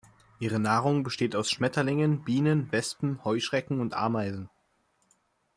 [0.39, 4.49] Ihre Nahrung besteht aus Schmetterlingen, Bienen, Wespen, Heuschrecken und Ameisen.